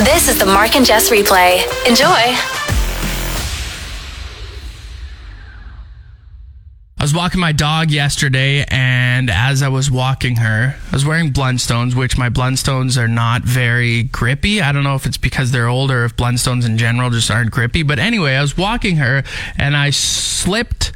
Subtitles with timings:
[0.00, 1.58] This is the Mark and Jess replay.
[1.86, 2.06] Enjoy.
[6.96, 11.34] I was walking my dog yesterday, and as I was walking her, I was wearing
[11.34, 14.62] Blundstones, which my Blundstones are not very grippy.
[14.62, 17.50] I don't know if it's because they're old or if Blundstones in general just aren't
[17.50, 17.82] grippy.
[17.82, 19.22] But anyway, I was walking her,
[19.58, 20.92] and I slipped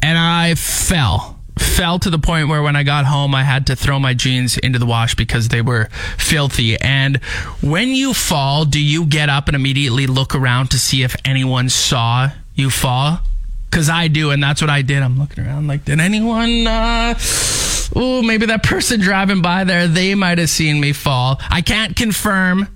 [0.00, 1.35] and I fell.
[1.58, 4.58] Fell to the point where when I got home, I had to throw my jeans
[4.58, 5.88] into the wash because they were
[6.18, 6.78] filthy.
[6.80, 7.16] And
[7.62, 11.68] when you fall, do you get up and immediately look around to see if anyone
[11.68, 13.20] saw you fall?
[13.70, 15.02] Cause I do, and that's what I did.
[15.02, 16.66] I'm looking around like, did anyone?
[16.66, 17.14] Uh,
[17.94, 21.40] oh, maybe that person driving by there, they might have seen me fall.
[21.50, 22.68] I can't confirm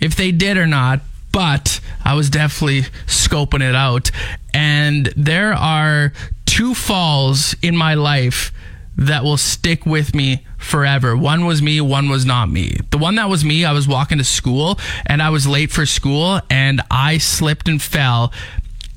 [0.00, 1.00] if they did or not,
[1.32, 4.10] but I was definitely scoping it out.
[4.54, 6.12] And there are
[6.52, 8.52] two falls in my life
[8.94, 11.16] that will stick with me forever.
[11.16, 12.76] One was me, one was not me.
[12.90, 15.86] The one that was me, I was walking to school and I was late for
[15.86, 18.34] school and I slipped and fell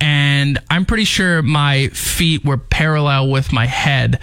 [0.01, 4.19] and I'm pretty sure my feet were parallel with my head.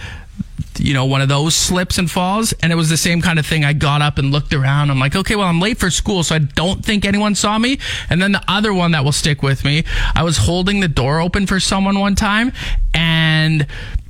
[0.79, 2.53] You know, one of those slips and falls.
[2.61, 3.63] And it was the same kind of thing.
[3.63, 4.89] I got up and looked around.
[4.89, 7.79] I'm like, okay, well, I'm late for school, so I don't think anyone saw me.
[8.09, 9.83] And then the other one that will stick with me,
[10.15, 12.53] I was holding the door open for someone one time,
[12.93, 13.67] and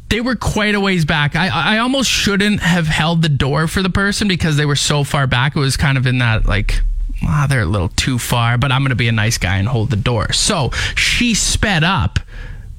[0.09, 1.36] they were quite a ways back.
[1.36, 5.03] I, I almost shouldn't have held the door for the person because they were so
[5.03, 5.55] far back.
[5.55, 6.81] It was kind of in that, like,
[7.23, 9.67] ah, they're a little too far, but I'm going to be a nice guy and
[9.67, 10.31] hold the door.
[10.33, 12.20] So she sped up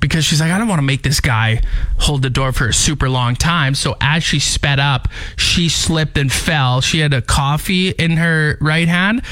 [0.01, 1.63] because she's like, I don't want to make this guy
[1.99, 3.75] hold the door for a super long time.
[3.75, 6.81] So as she sped up, she slipped and fell.
[6.81, 9.23] She had a coffee in her right hand.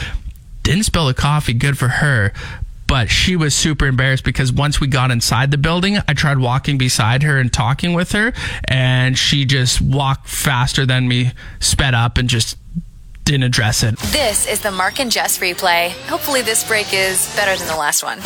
[0.62, 2.32] Didn't spill the coffee, good for her.
[2.86, 6.76] But she was super embarrassed because once we got inside the building, I tried walking
[6.76, 8.34] beside her and talking with her,
[8.66, 12.58] and she just walked faster than me, sped up, and just
[13.24, 13.98] didn't address it.
[13.98, 15.90] This is the Mark and Jess replay.
[16.08, 18.20] Hopefully, this break is better than the last one.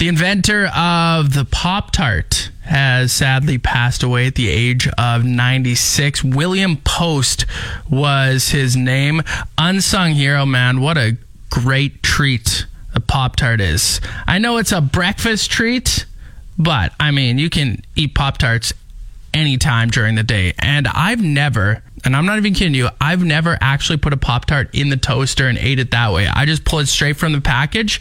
[0.00, 6.24] The inventor of the Pop Tart has sadly passed away at the age of 96.
[6.24, 7.44] William Post
[7.90, 9.20] was his name.
[9.58, 10.80] Unsung hero, man.
[10.80, 11.18] What a
[11.50, 14.00] great treat a Pop Tart is.
[14.26, 16.06] I know it's a breakfast treat,
[16.56, 18.72] but I mean, you can eat Pop Tarts
[19.34, 20.54] anytime during the day.
[20.58, 24.46] And I've never, and I'm not even kidding you, I've never actually put a Pop
[24.46, 26.26] Tart in the toaster and ate it that way.
[26.26, 28.00] I just pull it straight from the package.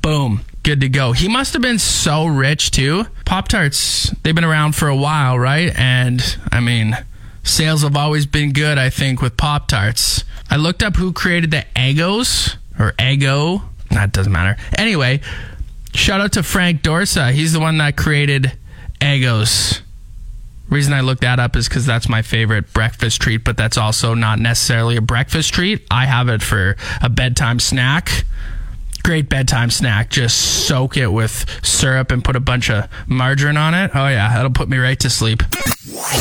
[0.00, 0.44] Boom.
[0.62, 1.12] Good to go.
[1.12, 3.04] He must have been so rich too.
[3.24, 5.72] Pop Tarts, they've been around for a while, right?
[5.78, 6.22] And
[6.52, 6.96] I mean,
[7.42, 10.24] sales have always been good, I think, with Pop Tarts.
[10.50, 13.62] I looked up who created the Eggos or Eggo.
[13.90, 14.60] That doesn't matter.
[14.76, 15.20] Anyway,
[15.94, 17.32] shout out to Frank Dorsa.
[17.32, 18.52] He's the one that created
[19.00, 19.80] Eggos.
[20.68, 24.14] Reason I looked that up is because that's my favorite breakfast treat, but that's also
[24.14, 25.84] not necessarily a breakfast treat.
[25.90, 28.24] I have it for a bedtime snack.
[29.02, 30.10] Great bedtime snack.
[30.10, 33.90] Just soak it with syrup and put a bunch of margarine on it.
[33.94, 35.42] Oh, yeah, that'll put me right to sleep.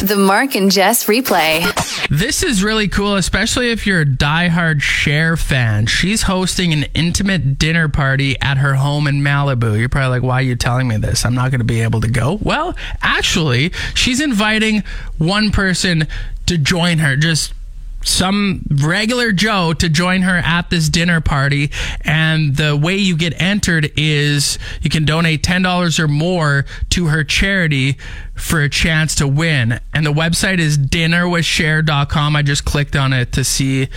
[0.01, 1.63] The Mark and Jess replay.
[2.09, 5.85] This is really cool, especially if you're a diehard Cher fan.
[5.85, 9.77] She's hosting an intimate dinner party at her home in Malibu.
[9.77, 11.25] You're probably like, why are you telling me this?
[11.25, 12.39] I'm not going to be able to go.
[12.41, 14.83] Well, actually, she's inviting
[15.17, 16.07] one person
[16.47, 17.15] to join her.
[17.15, 17.53] Just
[18.03, 21.71] some regular Joe to join her at this dinner party.
[22.01, 27.23] And the way you get entered is you can donate $10 or more to her
[27.23, 27.97] charity
[28.35, 29.79] for a chance to win.
[29.93, 32.35] And the website is dinnerwithcher.com.
[32.35, 33.89] I just clicked on it to see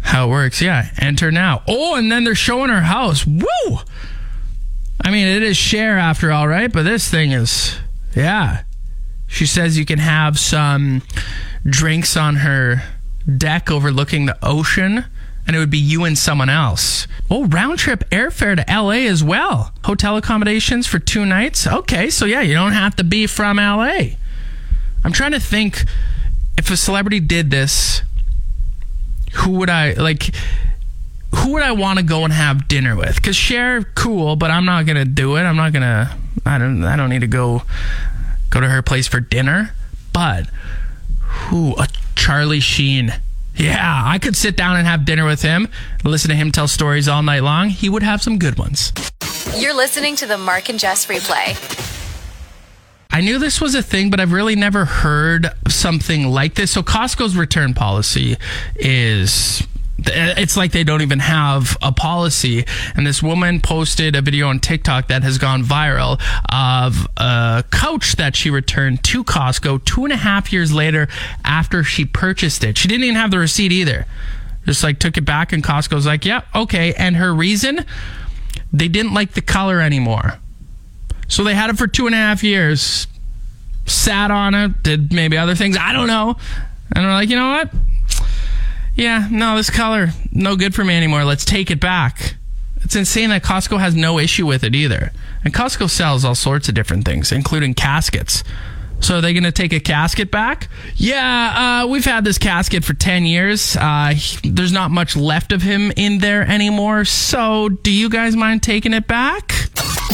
[0.00, 0.60] how it works.
[0.60, 1.62] Yeah, enter now.
[1.66, 3.26] Oh, and then they're showing her house.
[3.26, 3.78] Woo!
[5.00, 6.72] I mean, it is Cher after all, right?
[6.72, 7.76] But this thing is,
[8.14, 8.62] yeah.
[9.26, 11.02] She says you can have some
[11.64, 12.82] drinks on her
[13.36, 15.04] deck overlooking the ocean,
[15.46, 17.06] and it would be you and someone else.
[17.30, 19.72] Oh, round trip airfare to LA as well.
[19.84, 21.66] Hotel accommodations for two nights.
[21.66, 24.16] Okay, so yeah, you don't have to be from LA.
[25.04, 25.84] I'm trying to think
[26.56, 28.02] if a celebrity did this,
[29.34, 30.34] who would I like?
[31.36, 33.20] Who would I want to go and have dinner with?
[33.20, 35.42] Cause Cher, cool, but I'm not gonna do it.
[35.42, 36.16] I'm not gonna.
[36.46, 36.84] I don't.
[36.84, 37.62] I don't need to go
[38.50, 39.74] go to her place for dinner.
[40.12, 40.48] But
[41.44, 41.74] who?
[41.76, 43.12] A Charlie Sheen.
[43.56, 45.68] Yeah, I could sit down and have dinner with him,
[46.02, 47.68] listen to him tell stories all night long.
[47.68, 48.92] He would have some good ones.
[49.56, 51.54] You're listening to the Mark and Jess replay.
[53.10, 56.72] I knew this was a thing, but I've really never heard something like this.
[56.72, 58.36] So Costco's return policy
[58.74, 59.64] is
[59.98, 62.64] it's like they don't even have a policy.
[62.94, 66.20] And this woman posted a video on TikTok that has gone viral
[66.52, 71.08] of a couch that she returned to Costco two and a half years later
[71.44, 72.76] after she purchased it.
[72.76, 74.06] She didn't even have the receipt either.
[74.66, 76.94] Just like took it back, and Costco's like, yeah, okay.
[76.94, 77.84] And her reason,
[78.72, 80.38] they didn't like the color anymore.
[81.28, 83.06] So they had it for two and a half years,
[83.86, 85.76] sat on it, did maybe other things.
[85.76, 86.36] I don't know.
[86.96, 87.70] And we're like, you know what?
[88.96, 91.24] Yeah, no, this color, no good for me anymore.
[91.24, 92.36] Let's take it back.
[92.82, 95.10] It's insane that Costco has no issue with it either.
[95.44, 98.44] And Costco sells all sorts of different things, including caskets.
[99.00, 100.68] So are they going to take a casket back?
[100.96, 103.76] Yeah, uh, we've had this casket for 10 years.
[103.76, 104.14] Uh,
[104.44, 107.04] there's not much left of him in there anymore.
[107.04, 109.48] So do you guys mind taking it back?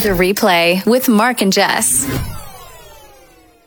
[0.01, 2.05] The replay with Mark and Jess.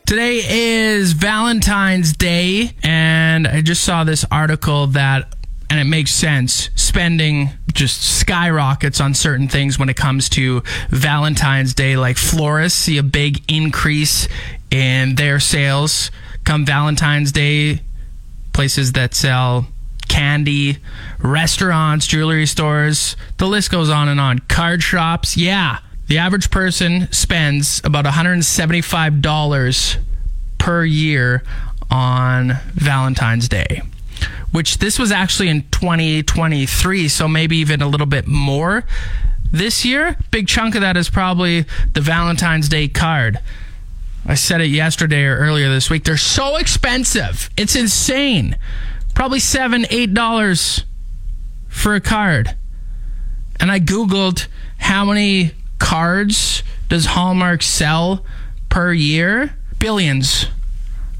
[0.05, 5.33] Today is Valentine's Day, and I just saw this article that,
[5.67, 10.61] and it makes sense, spending just skyrockets on certain things when it comes to
[10.91, 11.97] Valentine's Day.
[11.97, 14.27] Like florists see a big increase
[14.69, 16.11] in their sales
[16.43, 17.79] come Valentine's Day.
[18.53, 19.65] Places that sell
[20.07, 20.77] candy,
[21.17, 24.37] restaurants, jewelry stores, the list goes on and on.
[24.37, 25.79] Card shops, yeah.
[26.07, 29.97] The average person spends about $175
[30.59, 31.43] per year
[31.89, 33.81] on Valentine's Day,
[34.51, 38.83] which this was actually in 2023, so maybe even a little bit more
[39.51, 40.15] this year.
[40.29, 43.39] Big chunk of that is probably the Valentine's Day card.
[44.27, 46.03] I said it yesterday or earlier this week.
[46.03, 47.49] They're so expensive.
[47.57, 48.57] It's insane.
[49.13, 50.83] Probably seven, eight dollars
[51.67, 52.55] for a card.
[53.59, 54.47] And I Googled
[54.77, 58.23] how many cards does Hallmark sell
[58.69, 59.55] per year?
[59.79, 60.47] Billions.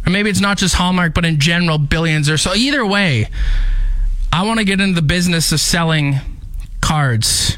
[0.06, 2.54] Or maybe it's not just Hallmark, but in general, billions or so.
[2.54, 3.28] Either way,
[4.31, 6.18] I want to get into the business of selling
[6.81, 7.57] cards.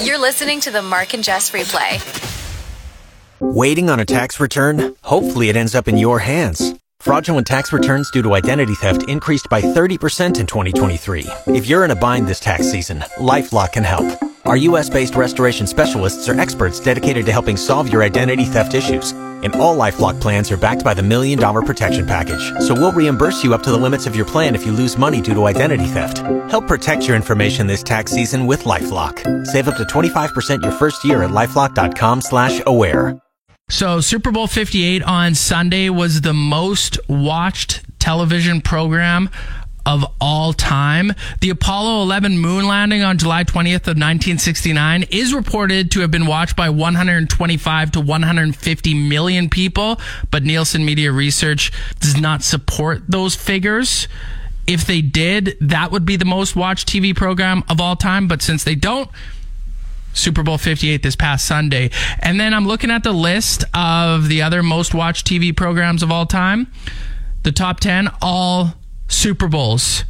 [0.00, 2.00] You're listening to the Mark and Jess replay.
[3.40, 4.94] Waiting on a tax return?
[5.02, 6.74] Hopefully, it ends up in your hands.
[7.00, 11.26] Fraudulent tax returns due to identity theft increased by 30% in 2023.
[11.48, 14.25] If you're in a bind this tax season, LifeLock can help.
[14.46, 19.10] Our US based restoration specialists are experts dedicated to helping solve your identity theft issues.
[19.10, 22.52] And all Lifelock plans are backed by the Million Dollar Protection Package.
[22.60, 25.20] So we'll reimburse you up to the limits of your plan if you lose money
[25.20, 26.18] due to identity theft.
[26.48, 29.46] Help protect your information this tax season with LifeLock.
[29.48, 33.18] Save up to 25% your first year at lifelock.com slash aware.
[33.68, 39.28] So Super Bowl 58 on Sunday was the most watched television program
[39.86, 41.12] of all time.
[41.40, 46.26] The Apollo 11 moon landing on July 20th of 1969 is reported to have been
[46.26, 50.00] watched by 125 to 150 million people,
[50.30, 54.08] but Nielsen Media Research does not support those figures.
[54.66, 58.42] If they did, that would be the most watched TV program of all time, but
[58.42, 59.08] since they don't,
[60.12, 61.90] Super Bowl 58 this past Sunday.
[62.18, 66.10] And then I'm looking at the list of the other most watched TV programs of
[66.10, 66.72] all time.
[67.44, 68.74] The top 10 all
[69.08, 70.04] Super Bowls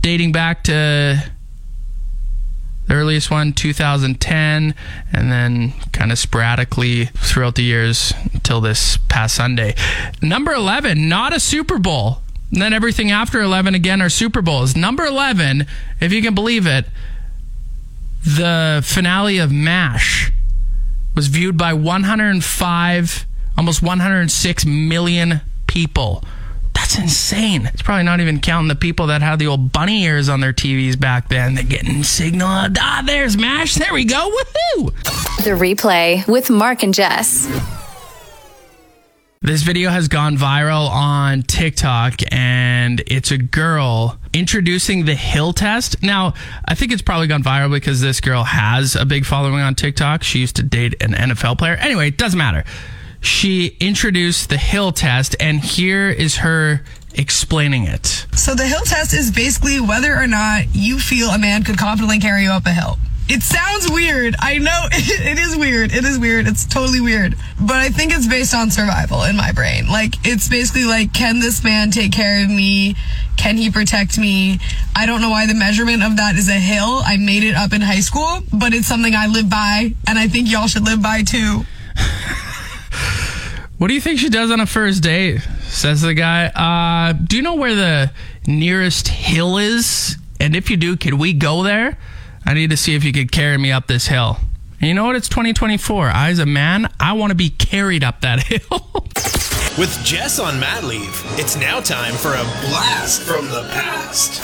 [0.00, 0.72] dating back to
[2.86, 4.74] the earliest one 2010
[5.12, 9.74] and then kind of sporadically throughout the years until this past Sunday.
[10.22, 12.22] Number 11, not a Super Bowl.
[12.52, 14.74] And then everything after 11 again are Super Bowls.
[14.74, 15.66] Number 11,
[16.00, 16.86] if you can believe it,
[18.24, 20.32] the finale of MASH
[21.14, 26.24] was viewed by 105 almost 106 million people
[26.90, 27.66] that's insane.
[27.66, 30.52] It's probably not even counting the people that had the old bunny ears on their
[30.52, 31.54] TVs back then.
[31.54, 32.48] They're getting signal.
[32.48, 33.74] Ah, there's MASH.
[33.74, 34.16] There we go.
[34.16, 34.86] Woohoo!
[35.44, 37.46] The replay with Mark and Jess.
[39.42, 46.02] This video has gone viral on TikTok and it's a girl introducing the hill test.
[46.02, 46.34] Now,
[46.66, 50.24] I think it's probably gone viral because this girl has a big following on TikTok.
[50.24, 51.76] She used to date an NFL player.
[51.76, 52.64] Anyway, it doesn't matter
[53.20, 56.82] she introduced the hill test, and here is her
[57.14, 58.26] explaining it.
[58.34, 62.18] So, the hill test is basically whether or not you feel a man could confidently
[62.18, 62.98] carry you up a hill.
[63.32, 64.34] It sounds weird.
[64.40, 65.92] I know it is weird.
[65.92, 66.48] It is weird.
[66.48, 67.36] It's totally weird.
[67.60, 69.86] But I think it's based on survival in my brain.
[69.86, 72.96] Like, it's basically like, can this man take care of me?
[73.36, 74.58] Can he protect me?
[74.96, 77.02] I don't know why the measurement of that is a hill.
[77.04, 80.26] I made it up in high school, but it's something I live by, and I
[80.26, 81.64] think y'all should live by too.
[83.80, 85.40] What do you think she does on a first date?
[85.62, 86.48] says the guy.
[86.48, 88.12] Uh, do you know where the
[88.46, 90.18] nearest hill is?
[90.38, 91.96] And if you do, could we go there?
[92.44, 94.36] I need to see if you could carry me up this hill.
[94.82, 95.16] And you know what?
[95.16, 96.08] It's 2024.
[96.08, 98.60] I, as a man, I want to be carried up that hill.
[99.78, 104.42] With Jess on mat leave, it's now time for a blast from the past.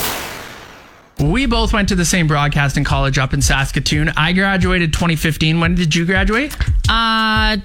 [1.21, 4.13] we both went to the same broadcasting college up in Saskatoon.
[4.17, 5.61] I graduated 2015.
[5.61, 6.57] When did you graduate?
[6.89, 7.59] Uh,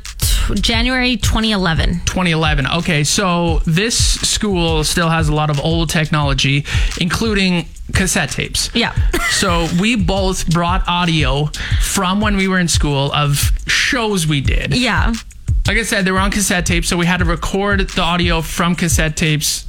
[0.56, 2.02] January 2011.
[2.06, 2.68] 2011.
[2.68, 6.66] Okay, so this school still has a lot of old technology,
[7.00, 8.70] including cassette tapes.
[8.74, 8.96] Yeah.
[9.32, 11.48] So we both brought audio
[11.82, 14.76] from when we were in school of shows we did.
[14.76, 15.14] Yeah.
[15.68, 18.42] Like I said, they were on cassette tapes, so we had to record the audio
[18.42, 19.66] from cassette tapes.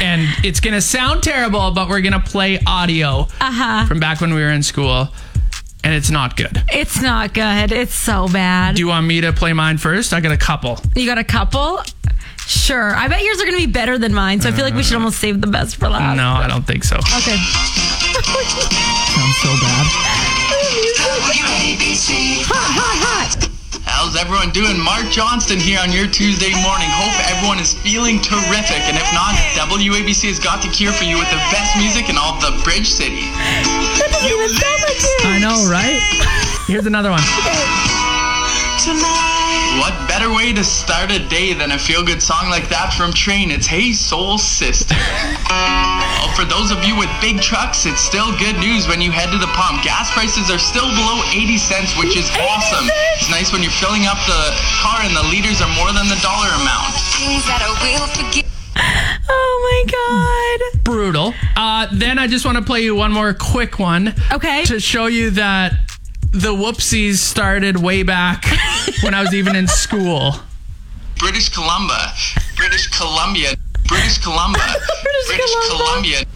[0.00, 3.86] And it's gonna sound terrible, but we're gonna play audio Uh-huh.
[3.86, 5.08] from back when we were in school,
[5.84, 6.62] and it's not good.
[6.72, 7.72] It's not good.
[7.72, 8.76] It's so bad.
[8.76, 10.12] Do you want me to play mine first?
[10.12, 10.78] I got a couple.
[10.94, 11.80] you got a couple?
[12.46, 12.94] Sure.
[12.94, 14.82] I bet yours are going to be better than mine, so I feel like we
[14.82, 16.16] should almost save the best for last.
[16.16, 16.96] No, I don't think so.
[16.96, 17.36] Okay.
[17.36, 19.86] Sounds so bad.
[22.44, 23.41] Hot, hot, hot.
[24.02, 24.82] How's everyone doing?
[24.82, 26.90] Mark Johnston here on your Tuesday morning.
[26.90, 28.82] Hope everyone is feeling terrific.
[28.90, 32.18] And if not, WABC has got the cure for you with the best music in
[32.18, 33.30] all of the Bridge City.
[33.30, 35.22] That doesn't even sound like it.
[35.22, 36.02] I know, right?
[36.66, 37.22] Here's another one.
[39.80, 43.10] What better way to start a day than a feel good song like that from
[43.10, 43.50] Train?
[43.50, 44.94] It's Hey Soul Sister.
[45.48, 49.32] oh, for those of you with big trucks, it's still good news when you head
[49.32, 49.80] to the pump.
[49.82, 52.84] Gas prices are still below 80 cents, which is awesome.
[53.16, 54.52] It's nice when you're filling up the
[54.84, 56.92] car and the liters are more than the dollar amount.
[57.16, 58.44] Things that I will forget.
[58.76, 60.84] Oh my God.
[60.84, 61.34] Brutal.
[61.56, 64.14] Uh, then I just want to play you one more quick one.
[64.32, 64.64] Okay.
[64.64, 65.72] To show you that
[66.32, 68.44] the whoopsies started way back
[69.02, 70.34] when I was even in school.
[71.18, 72.12] British Columbia,
[72.56, 73.54] British Columbia,
[73.86, 74.62] British Columbia,
[75.26, 76.24] British Columbia.
[76.24, 76.31] Columbia.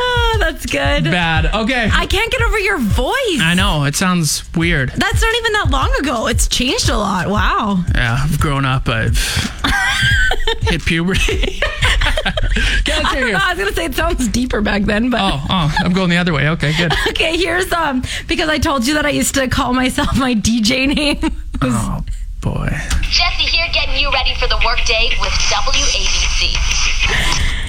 [0.00, 1.04] Oh, that's good.
[1.04, 1.46] Bad.
[1.54, 1.88] Okay.
[1.92, 3.40] I can't get over your voice.
[3.40, 3.84] I know.
[3.84, 4.90] It sounds weird.
[4.90, 6.26] That's not even that long ago.
[6.28, 7.28] It's changed a lot.
[7.28, 7.84] Wow.
[7.94, 8.88] Yeah, I've grown up.
[8.88, 9.18] I've
[10.62, 11.60] hit puberty.
[12.84, 15.40] Get I, don't know, I was gonna say it sounds deeper back then, but Oh,
[15.48, 16.48] oh, I'm going the other way.
[16.50, 16.92] Okay, good.
[17.08, 17.36] okay.
[17.36, 21.18] Here's um because I told you that I used to call myself my DJ name.
[21.62, 22.04] Oh,
[22.40, 22.68] boy.
[23.02, 26.54] Jesse here getting you ready for the workday with WABC.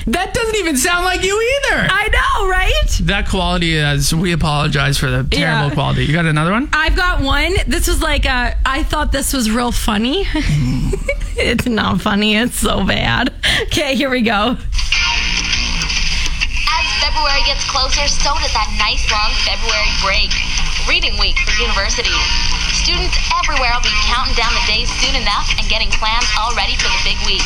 [0.10, 1.88] That doesn't even sound like you either.
[1.90, 2.90] I know, right?
[3.04, 5.74] That quality is, we apologize for the terrible Yeah.
[5.74, 6.06] quality.
[6.06, 6.68] You got another one?
[6.74, 7.54] I've got one.
[7.68, 10.26] This was like uh, I thought this was real funny.
[11.38, 12.36] it's not funny.
[12.38, 13.32] It's so bad.
[13.70, 14.58] Okay, here we go.
[16.70, 20.32] As February gets closer, so does that nice long February break.
[20.88, 22.16] Reading week for university.
[22.82, 23.14] Students
[23.44, 26.90] everywhere will be counting down the days soon enough and getting plans all ready for
[26.90, 27.46] the big week.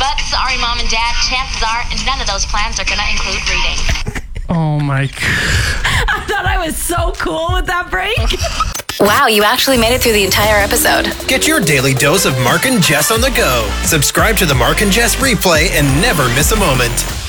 [0.00, 3.44] But sorry, mom and dad, chances are none of those plans are going to include
[3.52, 4.24] reading.
[4.48, 5.14] Oh, my God.
[6.08, 8.18] I thought I was so cool with that break.
[9.00, 11.10] Wow, you actually made it through the entire episode.
[11.26, 13.66] Get your daily dose of Mark and Jess on the go.
[13.82, 17.19] Subscribe to the Mark and Jess replay and never miss a moment.